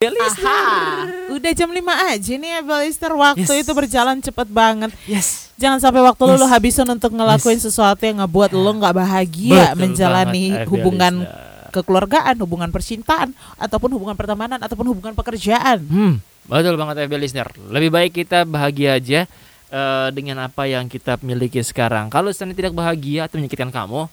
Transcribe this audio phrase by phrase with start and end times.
[0.00, 1.76] Aha, udah jam 5
[2.08, 3.60] aja nih Abelister Waktu Yes.
[3.60, 5.52] itu berjalan cepet banget Yes.
[5.60, 6.40] Jangan sampai waktu lu Yes.
[6.40, 11.68] lu habisin untuk ngelakuin sesuatu yang ngebuat lu nggak bahagia Betul menjalani banget, hubungan Abelister.
[11.68, 15.84] kekeluargaan, hubungan percintaan, ataupun hubungan pertemanan, ataupun hubungan pekerjaan.
[15.84, 17.52] Hmm, betul banget FB listener.
[17.68, 19.28] Lebih baik kita bahagia aja
[19.68, 22.08] eh, dengan apa yang kita miliki sekarang.
[22.08, 24.08] Kalau sedang tidak bahagia atau menyakitkan kamu,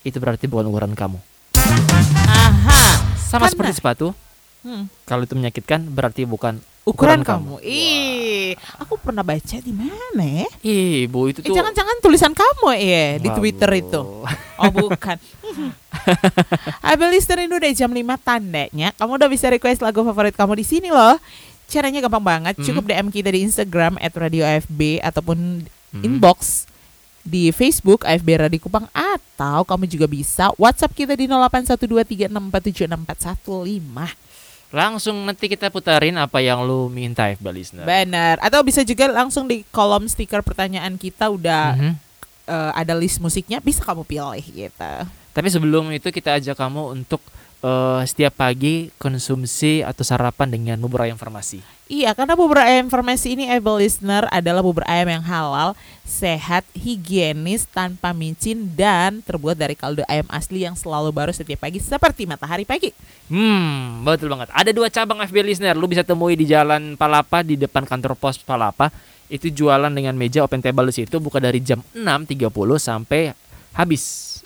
[0.00, 1.18] itu berarti bukan ukuran kamu.
[1.58, 4.14] Aha, Sama Karena- seperti sepatu,
[4.62, 7.60] hmm, kalau itu menyakitkan berarti bukan ukuran, Ukuran kamu.
[7.60, 7.62] kamu.
[7.62, 10.48] Ih, aku pernah baca di mana ya?
[10.60, 14.00] Ih, Bu, itu Eh, tuh jangan-jangan tulisan kamu ya di Wah, Twitter itu.
[14.60, 15.16] Oh bukan.
[16.80, 18.90] Abelister ini udah jam 5 tandanya.
[18.92, 21.16] Kamu udah bisa request lagu favorit kamu di sini loh.
[21.64, 22.54] Caranya gampang banget.
[22.58, 22.64] Hmm.
[22.64, 26.02] Cukup DM kita di Instagram @radioafb ataupun Hmm.
[26.02, 26.66] inbox
[27.20, 34.14] di Facebook AFB Radio Kupang atau kamu juga bisa WhatsApp kita di 081236476415.
[34.70, 37.82] Langsung nanti kita putarin apa yang lu minta FB listener.
[37.82, 38.38] Benar.
[38.38, 41.92] Atau bisa juga langsung di kolom stiker pertanyaan kita udah Mhm.
[42.46, 44.92] eh, ada list musiknya bisa kamu pilih gitu.
[45.30, 47.22] Tapi sebelum itu kita ajak kamu untuk
[47.60, 51.60] eh, setiap pagi konsumsi atau sarapan dengan bubur ayam farmasi.
[51.90, 55.74] Iya, karena bubur ayam informasi ini able listener adalah bubur ayam yang halal,
[56.06, 61.82] sehat, higienis, tanpa micin dan terbuat dari kaldu ayam asli yang selalu baru setiap pagi
[61.82, 62.94] seperti matahari pagi.
[63.26, 64.54] Hmm, betul banget.
[64.54, 65.74] Ada dua cabang FB listener.
[65.74, 68.94] Lu bisa temui di Jalan Palapa di depan kantor pos Palapa.
[69.26, 73.34] Itu jualan dengan meja open table di situ buka dari jam 6.30 sampai
[73.74, 74.02] habis.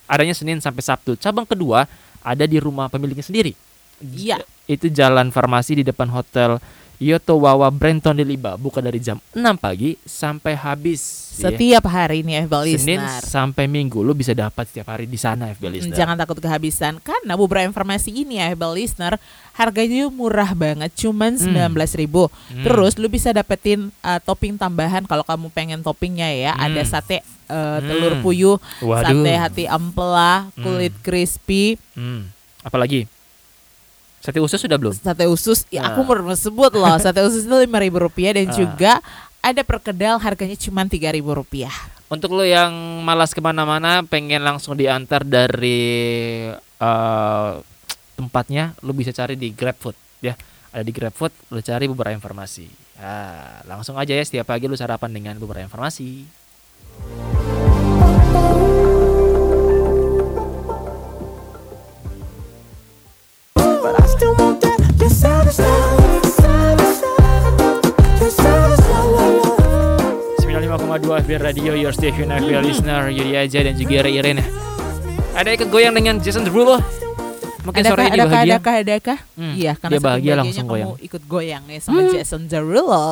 [0.09, 1.21] Adanya Senin sampai Sabtu.
[1.21, 1.85] Cabang kedua
[2.25, 3.53] ada di rumah pemiliknya sendiri.
[4.01, 4.41] Iya.
[4.65, 6.57] Itu Jalan Farmasi di depan Hotel
[7.05, 8.57] Yotowawa Brenton di Liba.
[8.57, 11.29] Buka dari jam 6 pagi sampai habis.
[11.35, 11.51] Ya.
[11.51, 13.21] Setiap hari ini able Senin listener.
[13.21, 15.93] sampai Minggu lu bisa dapat setiap hari di sana FB listener.
[15.93, 19.21] Hmm, Jangan takut kehabisan karena bubur ayam informasi ini ya able listener
[19.53, 22.63] harganya murah banget cuman 19.000 Hmm.
[22.63, 26.65] Terus lu bisa dapetin uh, topping tambahan kalau kamu pengen toppingnya ya Hmm.
[26.71, 28.23] ada sate uh, telur Hmm.
[28.23, 29.11] puyuh, Waduh.
[29.13, 32.31] sate hati ampela, kulit crispy, Hmm.
[32.63, 33.05] Apalagi?
[34.25, 34.97] Sate usus sudah belum?
[34.97, 35.69] sate usus.
[35.69, 38.57] Ya, aku mau sebut loh, sate usus itu lima ribu rupiah dan Ah.
[38.57, 38.93] juga
[39.45, 41.73] ada perkedel harganya cuma tiga ribu rupiah.
[42.09, 42.73] Untuk lo yang
[43.05, 47.53] malas ke mana-mana, pengen langsung diantar dari eh,
[48.17, 50.33] tempatnya, lo bisa cari di GrabFood ya.
[50.73, 52.67] Ada di GrabFood, lo cari bubur ayam farmasi.
[52.97, 55.69] Ah, langsung aja ya setiap pagi lo sarapan dengan bubur ayam
[71.25, 74.45] 95,2 FB Radio, your station FB listener, Yuri aja dan juga Irene.
[75.33, 76.79] Ada ikut goyang dengan Jason Derulo.
[77.65, 78.53] Mungkin sore Adakah, ini adakah, bahagia.
[78.53, 79.19] adakah, adakah?
[79.33, 80.91] Hmm, Iya, karena dia bahagia langsung kamu goyang.
[81.01, 83.07] ikut goyang ya sama Jason Derulo.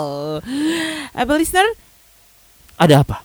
[1.10, 1.64] Able listener,
[2.76, 3.24] Ada apa?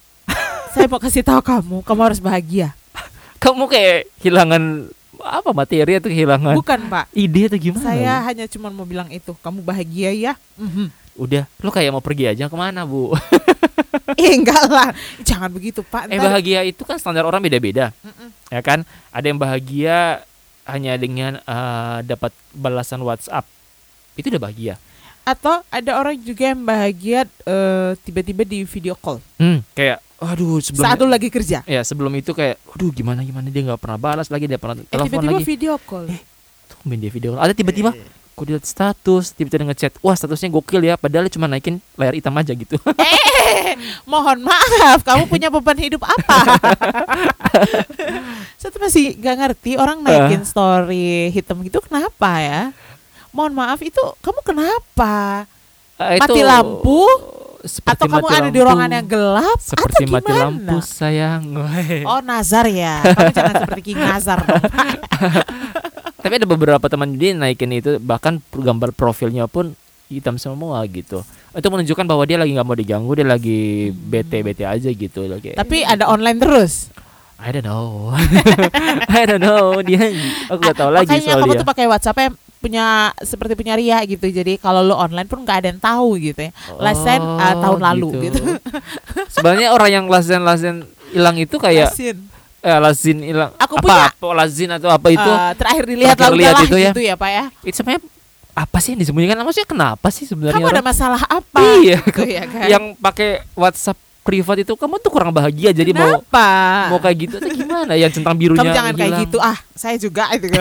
[0.72, 2.72] saya mau kasih tahu kamu, kamu harus bahagia.
[3.44, 4.88] Kamu kayak kehilangan
[5.20, 7.84] apa materi atau kehilangan Bukan pak, ide atau gimana?
[7.84, 10.34] saya hanya cuma mau bilang itu, kamu bahagia ya?
[10.56, 10.90] Mhm.
[11.14, 13.12] Udah, lo kayak mau pergi aja ke mana bu?
[14.18, 14.90] Eh enggak lah,
[15.22, 16.08] jangan begitu pak.
[16.08, 18.30] eh bahagia itu kan standar orang beda-beda, Mm-mm.
[18.48, 18.82] ya kan?
[19.10, 20.22] Ada yang bahagia
[20.64, 23.48] hanya dengan eh, dapat balasan WhatsApp,
[24.14, 24.76] itu udah bahagia.
[25.24, 30.84] Atau ada orang juga yang bahagia eh, tiba-tiba di video call Hmm, kayak, aduh sebelum
[30.84, 31.64] saat lu lagi kerja.
[31.64, 34.88] ya sebelum itu kayak, aduh gimana gimana dia nggak pernah balas lagi, dia pernah Eh
[34.88, 35.46] telepon tiba-tiba lagi.
[35.46, 36.08] video call.
[36.70, 37.36] Tumben dia video.
[37.36, 37.92] Ada tiba-tiba,
[38.34, 42.32] kok dia liat status, tiba-tiba ngechat, wah statusnya gokil ya, padahal cuma naikin layar hitam
[42.34, 42.76] aja gitu.
[42.80, 43.20] Eh,
[44.04, 46.38] mohon maaf, kamu punya beban hidup apa?
[48.60, 52.62] Saya tuh masih gak ngerti orang naikin story hitam gitu kenapa ya?
[53.30, 55.46] Mohon maaf itu kamu kenapa?
[55.98, 57.02] Mati itu lampu?
[57.68, 58.64] seperti Atau kamu mati ada di lampu.
[58.70, 59.58] ruangan yang gelap?
[59.60, 60.44] seperti atau mati gimana?
[60.48, 61.44] lampu sayang.
[62.08, 64.64] Oh Nazar ya, kamu jangan seperti King Nazar dong.
[66.24, 69.74] Tapi ada beberapa teman dia naikin itu bahkan gambar profilnya pun
[70.08, 71.24] hitam semua gitu.
[71.58, 75.26] Itu menunjukkan bahwa dia lagi nggak mau diganggu, dia lagi bete bete aja gitu.
[75.26, 75.58] Lagi.
[75.58, 76.94] Tapi ada online terus.
[77.38, 78.14] I don't know,
[79.18, 80.10] I don't know dia.
[80.50, 81.62] Aku nggak tahu lagi Makanya soal kamu dia.
[81.62, 82.86] tuh pakai WhatsApp yang punya
[83.22, 84.26] seperti punya Ria gitu.
[84.26, 86.52] Jadi kalau lu online pun nggak ada yang tahu gitu ya.
[86.78, 88.42] Lesen uh, tahun lalu gitu.
[89.38, 90.76] Sebenarnya orang yang lazen lazen
[91.14, 92.18] hilang itu kayak Lasin.
[92.62, 93.54] eh, lazin hilang.
[93.62, 94.06] Aku apa, punya.
[94.10, 95.30] apa lazin atau apa itu?
[95.30, 96.90] Eh, terakhir dilihat terakhir lalu lihat lah itu ya.
[96.90, 97.44] gitu ya Pak ya.
[97.62, 98.02] itu sebenarnya
[98.58, 99.38] apa sih yang disembunyikan?
[99.38, 100.88] Maksudnya kenapa sih sebenarnya Kamu ada orang?
[100.88, 101.62] masalah apa?
[101.78, 102.66] Iya, gitu ya kan.
[102.68, 106.48] yang pakai WhatsApp privat itu kamu tuh kurang bahagia jadi mau Kenapa?
[106.90, 109.24] mau kayak gitu atau gimana yang centang birunya Kamu jangan kayak hilang.
[109.24, 109.38] gitu.
[109.40, 110.52] Ah, saya juga itu.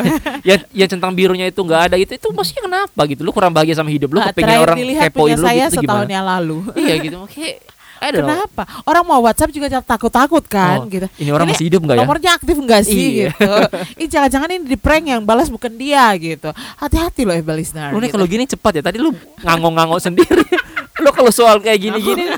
[0.44, 3.74] ya ya centang birunya itu nggak ada gitu itu maksudnya kenapa gitu lu kurang bahagia
[3.74, 6.58] sama hidup lu Nah, kepengen orang kepoin lu saya gitu setahun gimana yang lalu.
[6.76, 7.48] iya gitu oke
[7.98, 8.36] I don't know.
[8.36, 8.62] Kenapa?
[8.82, 11.06] Orang mau WhatsApp juga takut-takut kan Oh, gitu.
[11.16, 13.28] ini orang Ini masih hidup nggak ya Nomornya aktif enggak sih Iya.
[13.30, 13.52] gitu.
[13.96, 16.50] Ih jangan-jangan ini di prank yang balas bukan dia gitu.
[16.76, 17.88] Hati-hati loh Eva listener.
[17.88, 18.14] lu nih gitu.
[18.14, 19.10] kalau gini cepat ya tadi lu
[19.40, 20.44] ngangong-ngangong sendiri
[20.96, 22.32] lu kalau soal kayak gini-gini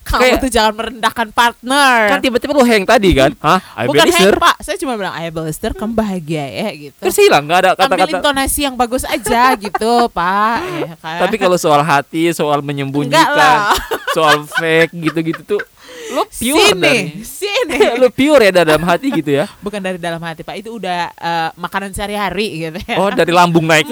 [0.00, 1.98] kamu kayak- tuh jangan merendahkan partner.
[2.08, 5.30] kan tiba-tiba lu hang tadi kan hah I bukan hang pak, saya cuma bilang ayah
[5.40, 6.96] listener kamu bahagia ya gitu.
[6.98, 10.58] terus hilang nggak ada Ambil kata-kata intonasi yang bagus aja gitu pak.
[10.62, 11.18] Ya, kan?
[11.20, 13.74] tapi kalau soal hati soal enggak menyembunyikan lah.
[14.10, 15.62] Soal fake gitu-gitu tuh
[16.10, 17.78] lu pure sini, dari sini.
[18.00, 21.50] lu pure ya dalam hati gitu ya Bukan dari dalam hati pak, itu udah eh,
[21.54, 22.96] makanan sehari-hari gitu ya.
[22.96, 23.86] oh dari lambung naik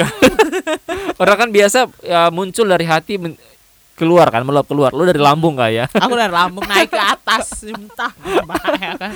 [1.22, 3.38] orang kan biasa ya, muncul dari hati men-
[3.94, 7.62] keluar kan meluap keluar lu dari lambung nggak ya Aku dari lambung naik ke atas,
[7.64, 8.14] entah
[8.44, 9.10] bahaya kan.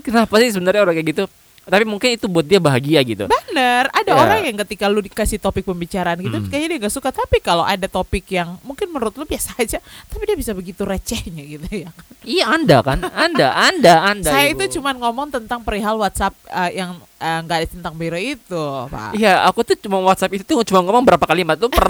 [0.00, 1.24] kenapa sih sebenarnya orang kayak gitu
[1.62, 4.18] tapi mungkin itu buat dia bahagia gitu Bener, ada Ya.
[4.18, 6.48] orang yang ketika lu dikasih topik pembicaraan gitu, Mm.
[6.48, 7.08] kayaknya dia gak suka.
[7.08, 11.40] Tapi kalau ada topik yang mungkin menurut lu biasa aja, tapi dia bisa begitu recehnya
[11.40, 11.90] gitu ya.
[12.22, 14.58] iya anda kan anda anda anda Saya Ibu.
[14.58, 19.14] itu cuman ngomong tentang perihal WhatsApp eh, yang eh, nggak ada tentang biro itu, Pak.
[19.14, 21.86] Iya, aku tuh cuma WhatsApp itu tuh cuma ngomong berapa kalimat tuh per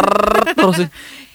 [0.53, 0.85] terus.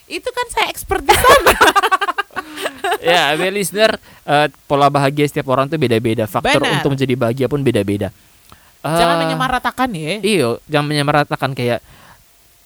[0.07, 1.51] Itu kan saya expert di sana.
[3.03, 3.91] ya, dear listener,
[4.23, 6.25] eh, pola bahagia setiap orang tuh beda-beda.
[6.25, 6.81] Faktor Benar.
[6.81, 8.09] untuk menjadi bahagia pun beda-beda.
[8.81, 10.13] Jangan Eh, menyamaratakan ya.
[10.21, 11.79] Iya, jangan menyamaratakan kayak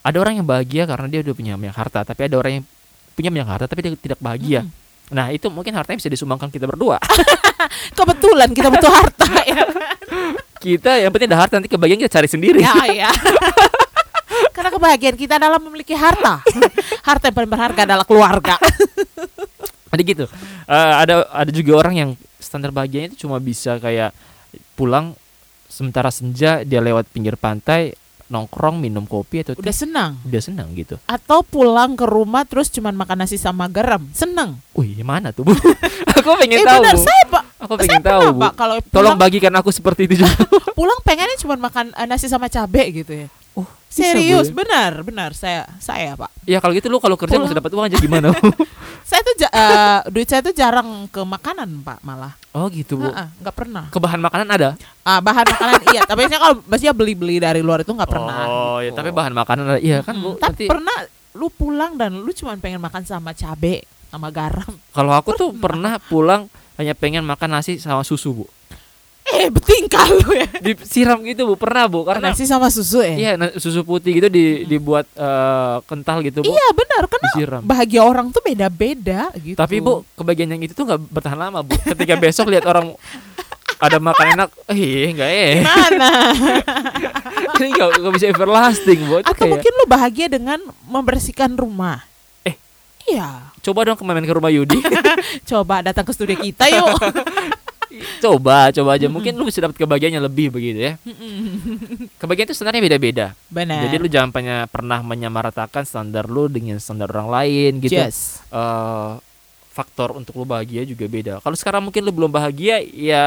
[0.01, 2.65] ada orang yang bahagia karena dia udah punya banyak harta, tapi ada orang yang
[3.13, 4.61] punya banyak harta tapi dia tidak bahagia.
[4.65, 4.71] Mm.
[5.11, 6.95] Nah, itu mungkin hartanya bisa disumbangkan kita berdua.
[7.97, 9.65] Kebetulan kita butuh harta ya.
[10.61, 12.61] kita yang penting ada harta nanti kebahagiaan kita cari sendiri.
[12.61, 13.11] ya, ya.
[14.55, 16.39] Karena kebahagiaan kita adalah memiliki harta.
[17.01, 18.55] harta yang paling berharga adalah keluarga.
[19.91, 20.25] Ada gitu.
[20.65, 22.09] Eh, ada ada juga orang yang
[22.39, 24.15] standar bahagianya itu cuma bisa kayak
[24.73, 25.13] pulang
[25.67, 27.95] sementara senja dia lewat pinggir pantai
[28.27, 30.15] nongkrong minum kopi atau Udah senang.
[30.23, 30.95] udah senang gitu.
[31.03, 34.07] Atau pulang ke rumah terus cuman makan nasi sama garam.
[34.15, 34.55] Senang.
[34.71, 35.51] Wih, mana tuh, Bu?
[36.15, 36.79] aku pengen eh tahu.
[36.79, 37.03] benar, Bu.
[37.03, 37.43] saya Pak.
[37.61, 38.39] Aku Saya pengen tahu, pernah, Bu.
[38.39, 40.31] Pak, kalau Tolong bagikan aku seperti itu juga.
[40.79, 43.27] pulang pengennya cuma makan eh, nasi sama cabe gitu ya.
[43.53, 46.31] Oh, Serius, benar, benar saya saya Pak.
[46.47, 48.31] Ya kalau gitu lu kalau kerja bisa dapat uang aja gimana?
[49.01, 52.31] Saya tuh ja- eh, duit saya tuh jarang ke makanan Pak malah.
[52.55, 53.11] oh, gitu, Bu.
[53.11, 53.83] Heeh, nggak pernah.
[53.91, 54.69] Ke bahan makanan ada?
[55.03, 58.47] Ah, bahan makanan iya, tapi saya kalau maksudnya beli-beli dari luar itu nggak pernah.
[58.47, 58.95] Oh, ya gitu.
[58.95, 59.79] tapi bahan makanan ada.
[59.83, 60.31] Iya kan, Bu.
[60.31, 60.97] Mm, tapi Nanti pernah
[61.35, 64.71] lu pulang dan lu cuma pengen makan sama cabe sama garam.
[64.95, 66.47] kalau aku tuh pernah pulang
[66.79, 68.45] hanya pengen makan nasi sama susu, Bu.
[69.41, 70.47] Eh, betingkah lu ya.
[70.65, 71.55] Disiram gitu, Bu.
[71.57, 72.05] Pernah, Bu.
[72.05, 73.33] Karena Nasi sama susu ya?
[73.33, 76.53] Iya, susu putih gitu di, dibuat eh, kental gitu, Bu.
[76.53, 77.03] Iya, benar.
[77.09, 77.61] Karena Disiram.
[77.65, 79.57] bahagia orang tuh beda-beda gitu.
[79.57, 81.73] Tapi Bu, kebagian yang itu tuh nggak bertahan lama, Bu.
[81.81, 82.93] Ketika besok lihat orang
[83.81, 85.53] ada makan enak, eh nggak eh.
[85.65, 86.09] mana?
[87.57, 89.25] Ini nggak nggak bisa everlasting, Bu.
[89.25, 92.05] Atau kayak, mungkin lu bahagia dengan membersihkan rumah.
[92.45, 92.53] Eh.
[93.09, 93.49] Iya.
[93.65, 94.77] coba dong kemarin ke rumah Yudi.
[95.49, 96.97] Coba datang ke studio kita yuk.
[98.21, 99.09] Coba, coba aja.
[99.09, 100.93] Mungkin lu bisa dapat kebahagiaan yang lebih begitu ya.
[102.21, 103.25] Kebahagiaan itu sebenarnya beda-beda.
[103.49, 103.89] Benar.
[103.89, 107.97] Jadi lu jangan pernah pernah menyamaratakan standar lu dengan standar orang lain gitu.
[107.97, 108.45] Yes.
[108.53, 109.11] Eh,
[109.71, 111.33] faktor untuk lu bahagia juga beda.
[111.39, 113.25] Kalau sekarang mungkin lu belum bahagia, ya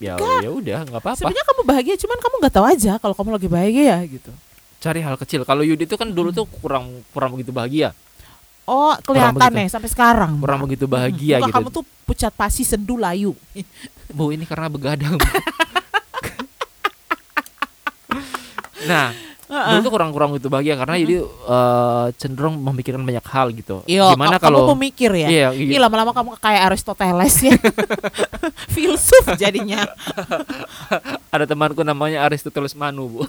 [0.00, 1.20] ya ya udah nggak apa-apa.
[1.20, 4.32] Sebenarnya kamu bahagia, cuman kamu nggak tahu aja kalau kamu lagi bahagia ya gitu.
[4.80, 5.44] Cari hal kecil.
[5.44, 7.92] Kalau Yudi itu kan dulu tuh kurang kurang begitu bahagia,
[8.70, 9.58] Oh, kelihatan begitu.
[9.58, 10.38] nih sampai sekarang.
[10.38, 11.54] kurang begitu bahagia Muka gitu.
[11.58, 13.34] kamu tuh pucat pasi sendu layu.
[14.16, 15.18] Bu ini karena begadang.
[15.18, 15.26] Bu.
[19.50, 23.82] nah, dulu tuh kurang-kurang gitu bahagia karena jadi eh, cenderung memikirkan banyak hal gitu.
[23.84, 25.28] Iya, Gimana kamu kalau pemikir ya?
[25.28, 25.82] Iya, Ih, iya.
[25.82, 27.54] lama-lama kamu kayak Aristoteles ya.
[28.74, 29.82] Filsuf jadinya.
[31.34, 33.20] ada temanku namanya Aristoteles Manu, Bu.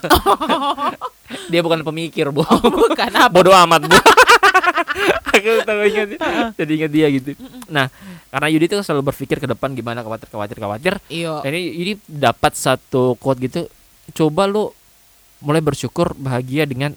[1.52, 2.46] Dia bukan pemikir, Bu.
[2.46, 3.34] Bukan apa.
[3.34, 3.98] Bodoh amat, Bu.
[5.32, 6.20] Aku tahu ingat.
[6.60, 7.34] Jadi ingat dia gitu.
[7.72, 7.88] Nah,
[8.28, 10.94] karena Yudi tuh selalu berpikir ke depan gimana khawatir khawatir khawatir.
[11.08, 11.40] Iya.
[11.48, 13.62] Ini Yudi dapat satu quote gitu.
[14.12, 14.76] Coba lu
[15.42, 16.94] mulai bersyukur bahagia dengan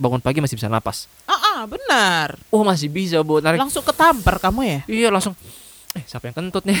[0.00, 1.06] bangun pagi masih bisa napas.
[1.28, 2.34] Ah, ah, benar.
[2.50, 3.60] Oh masih bisa bu narik.
[3.60, 4.78] Langsung ketampar kamu ya.
[4.90, 5.36] Iya langsung.
[5.92, 6.80] Eh siapa yang kentut nih?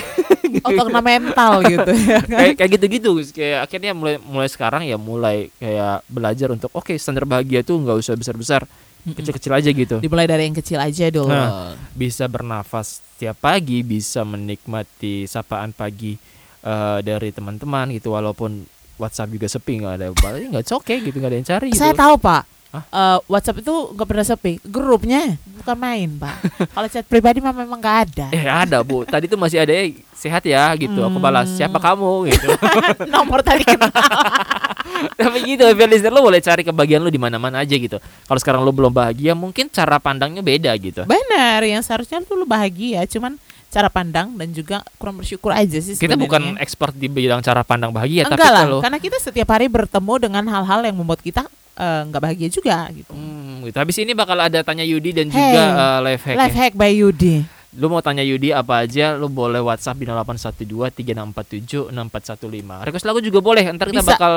[0.64, 2.28] Otak kena mental gitu ya kan.
[2.32, 7.28] kayak kayak gitu-gitu kayak akhirnya mulai mulai sekarang ya mulai kayak belajar untuk oke standar
[7.28, 8.64] bahagia tuh nggak usah besar-besar
[9.02, 11.28] kecil-kecil aja gitu Dimulai dari yang kecil aja dulu.
[11.28, 11.76] Nah.
[11.92, 16.16] bisa bernafas setiap pagi bisa menikmati sapaan pagi
[16.64, 18.64] eh, dari teman-teman gitu walaupun
[19.02, 21.92] WhatsApp juga sepi nggak ada paling nggak oke gitu nggak ada yang cari gitu Saya
[21.92, 22.42] tahu Pak.
[22.72, 22.84] Hah?
[22.88, 24.56] Eh, WhatsApp itu nggak pernah sepi.
[24.64, 26.36] Grupnya bukan main, Pak.
[26.74, 28.26] Kalau chat pribadi mah memang nggak ada.
[28.32, 31.04] Eh ada bu, tadi tuh masih ada eh, sehat ya gitu.
[31.04, 31.56] Aku balas Hmm.
[31.60, 32.48] siapa kamu gitu.
[33.12, 33.92] Nomor tadi kenal.
[35.20, 38.00] Tapi gitu, FB listener lo boleh cari kebahagiaan lo di mana-mana aja gitu.
[38.00, 41.04] Kalau sekarang lo belum bahagia, mungkin cara pandangnya beda gitu.
[41.04, 43.36] Benar, yang seharusnya tuh lu bahagia, cuman
[43.72, 47.88] cara pandang dan juga kurang bersyukur aja sih Kita bukan expert di bidang cara pandang
[47.88, 51.48] bahagia, Enggak tapi lah, kalau karena kita setiap hari bertemu dengan hal-hal yang membuat kita
[51.72, 53.08] eh, nggak bahagia juga gitu.
[53.10, 53.76] Hmm, gitu.
[53.80, 56.36] Habis ini bakal ada tanya Yudi dan juga Hey, eh, life hack.
[56.36, 56.60] Life ya.
[56.68, 57.36] hack by Yudi.
[57.72, 62.84] Lu mau tanya Yudi apa aja, lu boleh WhatsApp di 0812 3647 6415.
[62.84, 63.64] Request lagu juga boleh.
[63.72, 64.12] Ntar kita Bisa.
[64.12, 64.32] bakal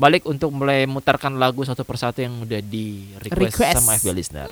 [0.00, 3.76] balik untuk mulai mutarkan lagu satu persatu yang udah di request, Request.
[3.76, 4.48] sama FB listener.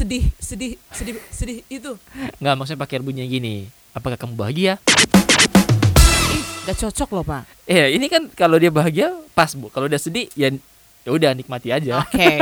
[0.00, 1.92] Sedih, sedih, sedih, sedih itu.
[2.40, 3.68] Nggak maksudnya pakai bunyinya gini.
[3.92, 4.80] Apakah kamu bahagia?
[6.32, 7.44] Ih, gak cocok loh pak.
[7.68, 9.68] Eh, ini kan kalau dia bahagia pas bu.
[9.68, 10.48] Kalau udah sedih ya
[11.04, 12.00] ya udah nikmati aja.
[12.00, 12.40] Oke.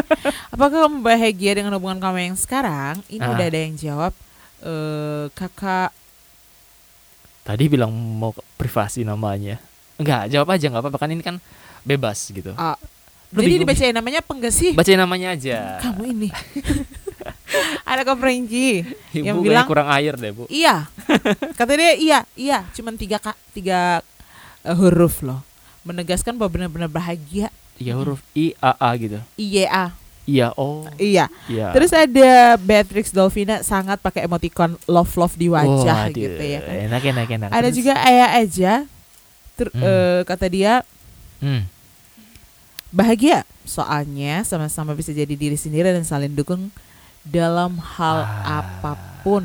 [0.55, 3.03] Apakah kamu bahagia dengan hubungan kamu yang sekarang?
[3.11, 3.35] Ini Ah.
[3.35, 4.15] udah ada yang jawab.
[4.59, 5.91] eh kakak
[7.43, 9.59] Tadi bilang mau privasi namanya.
[9.99, 11.43] Enggak, jawab aja nggak apa-apa kan ini kan
[11.83, 12.55] bebas gitu.
[12.55, 12.63] Lu
[13.35, 13.67] jadi bingung.
[13.67, 14.79] dibacain namanya apa enggak sih?
[14.79, 15.83] Bacain namanya aja.
[15.83, 16.31] Kamu ini.
[17.89, 20.45] ada kak Frankie Ibu yang bilang kurang air deh bu.
[20.47, 20.87] iya.
[21.55, 24.05] Kata dia iya, iya, cuman tiga kak tiga
[24.63, 25.41] eh, huruf loh.
[25.83, 27.49] Menegaskan bahwa benar-benar bahagia.
[27.77, 29.17] Iya huruf I A A gitu.
[29.35, 29.95] IYA.
[30.29, 30.85] Iya oh.
[31.01, 31.33] Iya.
[31.49, 31.73] Iya.
[31.73, 36.75] Terus ada Beatrix Dolvina sangat pakai emoticon love love di wajah Waduh, gitu ya kan.
[36.85, 37.49] Enak enak enak.
[37.49, 37.75] Ada Terus?
[37.75, 38.73] juga ayah aja.
[39.57, 39.81] Ter- Hmm.
[39.81, 40.85] eh, kata dia
[41.41, 41.65] Hmm.
[42.89, 46.73] bahagia soalnya sama-sama bisa jadi diri sendiri dan saling dukung
[47.29, 48.61] dalam hal Ah.
[48.61, 48.93] apa
[49.23, 49.45] pun.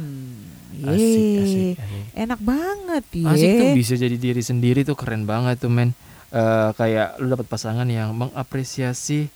[0.73, 1.13] Asik Yeay.
[1.13, 1.75] asik asik.
[2.13, 3.29] Enak banget ya.
[3.31, 5.93] Asik tuh bisa jadi diri sendiri tuh keren banget tuh men.
[6.29, 9.29] Eh, kayak lu dapat pasangan yang mengapresiasi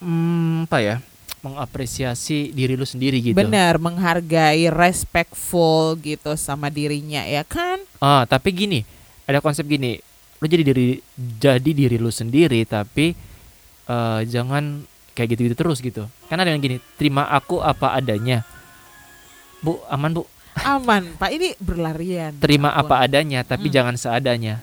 [0.00, 0.96] hmm, apa ya?
[1.44, 3.36] Mengapresiasi diri lu sendiri gitu.
[3.36, 7.76] Benar, menghargai, respectful gitu sama dirinya ya kan?
[8.00, 8.80] Ah, tapi gini,
[9.28, 10.00] ada konsep gini.
[10.40, 10.96] Lu jadi diri
[11.38, 13.12] jadi diri lu sendiri tapi
[13.84, 14.80] eh, jangan
[15.14, 16.04] kayak gitu-gitu terus gitu.
[16.26, 18.42] Kan ada yang gini, terima aku apa adanya.
[19.58, 20.22] Bu, aman Bu.
[20.56, 21.30] Aman, Pak.
[21.30, 22.30] Ini berlarian.
[22.36, 22.86] Terima Ampun.
[22.86, 23.74] apa adanya tapi Hmm.
[23.74, 24.62] jangan seadanya.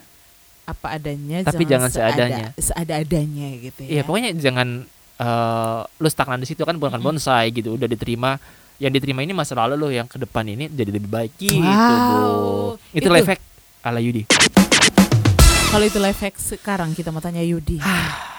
[0.62, 2.54] apa adanya Tapi jangan seadanya.
[2.54, 3.88] seada-adanya gitu ya.
[3.90, 4.86] Iya, pokoknya jangan
[5.18, 7.18] eh, lu stagnan di situ kan bukan Mm-mm.
[7.18, 7.74] bonsai gitu.
[7.74, 8.38] Udah diterima
[8.78, 11.98] yang diterima ini masa lalu lo yang ke depan ini jadi lebih baik gitu, Wow.
[11.98, 12.14] Bu.
[12.90, 13.08] Itu, Itu.
[13.10, 13.40] life hack
[13.82, 14.22] ala Yudi.
[15.68, 17.82] Kalau itu life hack sekarang kita mau tanya Yudi.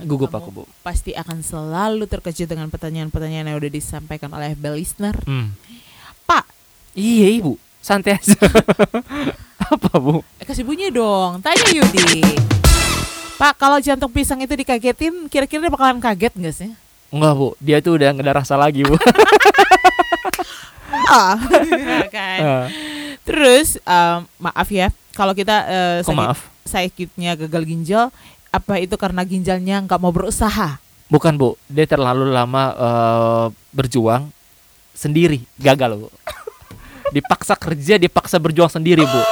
[0.00, 0.62] Gugup Kamu aku, Bu.
[0.80, 5.16] Pasti akan selalu terkejut dengan pertanyaan-pertanyaan yang udah disampaikan oleh FB listener.
[5.22, 5.50] Hmm.
[6.24, 6.44] Pak,
[6.92, 7.54] Iya, Ibu.
[7.78, 8.34] Santai aja.
[9.72, 10.20] Apa, Bu?
[10.36, 11.38] eh, kasih bunyi dong.
[11.40, 12.22] Tanya Yudi.
[13.34, 16.70] Pak, kalau jantung pisang itu dikagetin, kira-kira dia bakalan kaget nggak sih?
[17.08, 17.48] Enggak, Bu.
[17.58, 18.98] Dia tuh udah nggak ada rasa lagi, Bu.
[22.14, 22.40] Kan.
[22.40, 22.66] Ah,
[23.24, 26.38] Terus em, maaf ya, kalau kita eh, Kok sakit, maaf?
[26.64, 28.04] sakitnya gagal ginjal,
[28.48, 30.80] apa itu karena ginjalnya nggak mau berusaha?
[31.08, 31.56] Bukan, Bu.
[31.68, 34.28] Dia terlalu lama eh, berjuang
[34.92, 36.08] sendiri, gagal, Bu.
[37.16, 39.22] Dipaksa kerja, dipaksa berjuang sendiri, Bu.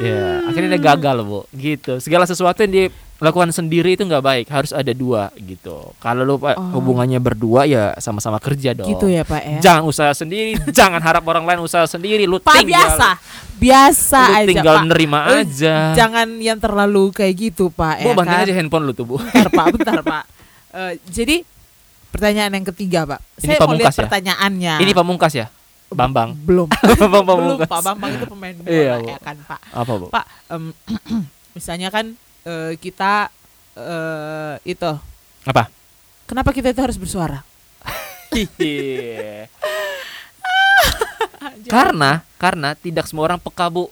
[0.00, 1.44] Ya, akhirnya dia gagal, Bu.
[1.52, 2.00] Gitu.
[2.00, 2.88] Segala sesuatu yang
[3.20, 5.92] dilakukan sendiri itu nggak baik, harus ada dua gitu.
[5.96, 6.80] Kalau lu Pak, Oh.
[6.80, 8.88] hubungannya berdua ya sama-sama kerja dong.
[8.88, 9.58] Gitu ya Pak ya.
[9.62, 13.08] Jangan usaha sendiri, jangan harap orang lain usaha sendiri, lu Pak tinggal biasa,
[13.54, 14.84] biasa lu aja tinggal Pak.
[14.86, 15.76] nerima Eh, aja.
[15.94, 18.00] Jangan yang terlalu kayak gitu Pak.
[18.00, 18.46] Bu, ya banting kan?
[18.48, 19.16] aja handphone lu tuh, Bu.
[19.16, 20.24] Bentar Pak, bentar Pak.
[20.70, 21.36] Eh, jadi
[22.08, 23.20] pertanyaan yang ketiga Pak.
[23.36, 24.00] Ini Saya mau pamungkas lihat ya?
[24.02, 24.74] pertanyaannya.
[24.78, 25.46] Ini pamungkas ya?
[25.90, 26.38] Bambang.
[26.40, 26.70] Belum.
[27.14, 27.58] Bambang Belum.
[27.60, 29.60] Pak Bambang itu pemain bola Iya, ya kan Pak.
[29.74, 30.06] Apa, Bu?
[30.08, 30.62] Pak, em,
[31.56, 33.28] misalnya kan eh, kita
[33.74, 34.92] eh, itu
[35.42, 35.68] Apa?
[36.24, 37.40] kenapa kita itu harus bersuara?
[38.56, 39.50] Iya.
[41.66, 43.90] karena karena tidak semua orang peka, Bu.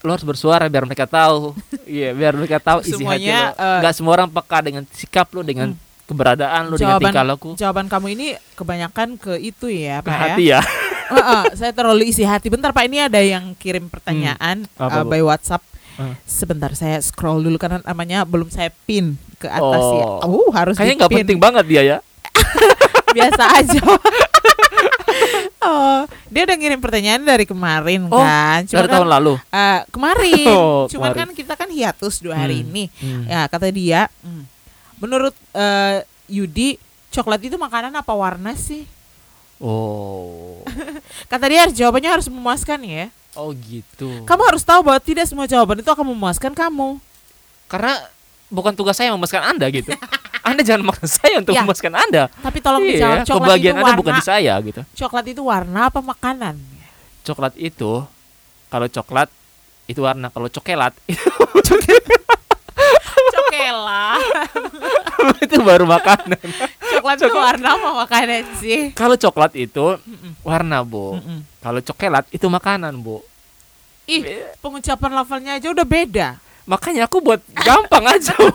[0.00, 1.54] Lo harus bersuara biar mereka tahu.
[1.84, 3.62] Iya, biar mereka tahu isi Semuanya, hati lo.
[3.62, 7.50] eh, Enggak semua orang peka dengan sikap lo, dengan keberadaan lo, dengan Jawaban tingkah laku.
[7.54, 10.58] jawaban kamu ini kebanyakan ke itu ya Ke Pak hati ya.
[10.58, 10.60] ya.
[11.12, 12.48] Heeh, saya terlalu isi hati.
[12.48, 14.82] Bentar Pak, ini ada yang kirim pertanyaan Hmm.
[14.82, 15.12] Apa, Bu?
[15.12, 15.62] by WhatsApp.
[16.04, 16.14] Hmm.
[16.22, 20.04] Sebentar saya scroll dulu karena namanya belum saya pin ke atas ya.
[20.22, 20.42] Oh.
[20.42, 21.98] Oh, harus Kayaknya nggak penting banget dia ya.
[23.16, 23.82] Biasa aja.
[25.62, 28.64] oh, dia udah ngirim pertanyaan dari kemarin Oh, kan.
[28.64, 29.34] Dari tahun lalu.
[29.48, 30.46] eh, kemarin.
[30.52, 31.18] Oh, Cuman kemarin.
[31.18, 32.66] kan kita kan hiatus dua hari Hmm.
[32.66, 32.84] ini.
[32.98, 33.22] Hmm.
[33.26, 34.42] Ya, kata dia, hmm,
[34.98, 36.80] menurut eh, Yudi,
[37.10, 38.88] coklat itu makanan apa warna sih?
[39.60, 40.64] Oh.
[41.28, 43.06] Kata dia jawabannya harus memuaskan ya.
[43.32, 44.24] Oh gitu.
[44.24, 47.00] Kamu harus tahu bahwa tidak semua jawaban itu akan memuaskan kamu.
[47.64, 47.96] Karena
[48.46, 49.88] bukan tugas saya memuaskan Anda gitu.
[50.42, 51.62] anda jangan maksa saya untuk Ya.
[51.62, 52.26] memuaskan Anda.
[52.34, 54.80] Tapi tolong dijawab Iya, coklat kebahagiaan itu Anda warna bukan di saya gitu.
[54.98, 56.54] coklat itu warna apa makanan?
[57.22, 57.92] Coklat itu
[58.66, 59.28] kalau coklat
[59.86, 60.92] itu warna, kalau cokelat
[63.32, 64.18] Cokela.
[65.44, 66.40] itu baru makanan.
[67.02, 68.80] Coklat itu warna apa makanan sih?
[68.94, 69.84] Kalau coklat itu
[70.46, 71.18] warna, Bu.
[71.18, 71.38] Mm-mm.
[71.58, 73.20] Kalau cokelat itu makanan, Bu.
[74.06, 76.28] Ih, pengucapan levelnya aja udah beda.
[76.66, 78.34] Makanya aku buat gampang aja.
[78.38, 78.50] Bu.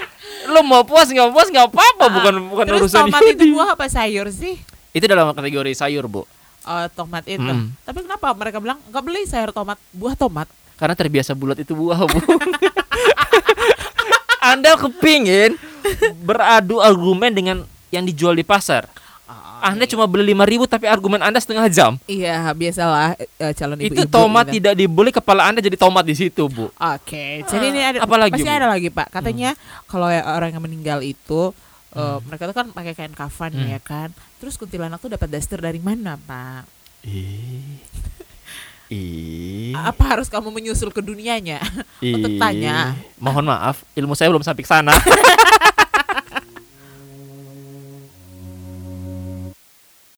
[0.52, 3.68] Lo mau puas nggak puas nggak apa-apa, bukan bukan Ah, Terus urusan tomat itu buah
[3.76, 4.56] apa sayur sih?
[4.96, 6.24] Itu dalam kategori sayur, Bu.
[6.68, 7.40] Oh, tomat itu.
[7.40, 7.72] Mm.
[7.84, 10.48] Tapi kenapa mereka bilang nggak beli sayur tomat, buah tomat?
[10.80, 12.16] Karena terbiasa bulat itu buah, Bu.
[14.48, 15.60] Anda kepingin
[16.24, 17.56] beradu argumen dengan
[17.90, 18.86] yang dijual di pasar.
[19.58, 21.98] Anda cuma beli 5000 tapi argumen Anda setengah jam.
[22.06, 23.90] Iya, biasalah eh, calon ibu-ibu.
[23.90, 24.54] itu tomat gitu.
[24.56, 26.70] tidak dibeli kepala Anda jadi tomat di situ, Bu.
[26.70, 28.48] Oke, jadi ini ada apa lagi, pasti Bu?
[28.48, 28.60] Hmm.
[28.62, 29.06] ada lagi Pak.
[29.10, 29.50] Katanya
[29.84, 31.50] kalau ya orang yang meninggal itu
[31.90, 33.66] eh, mereka tuh kan pakai kain kafan Hmm.
[33.66, 34.14] ya kan.
[34.38, 36.62] Terus kuntilanak tuh dapat daster dari mana Pak?
[37.04, 37.82] Ih.
[38.88, 39.74] Ih.
[39.74, 41.60] Apa harus kamu menyusul ke dunianya
[42.00, 42.40] untuk Ih.
[42.40, 42.94] tanya?
[43.18, 44.94] Mohon maaf, ilmu saya belum sampai ke sana.